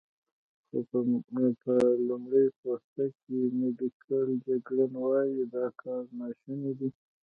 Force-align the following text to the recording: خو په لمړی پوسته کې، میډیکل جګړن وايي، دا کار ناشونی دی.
خو 0.69 0.79
په 1.61 1.73
لمړی 2.07 2.45
پوسته 2.59 3.05
کې، 3.21 3.39
میډیکل 3.59 4.25
جګړن 4.45 4.93
وايي، 5.05 5.41
دا 5.53 5.65
کار 5.81 6.03
ناشونی 6.19 6.71
دی. 6.79 6.89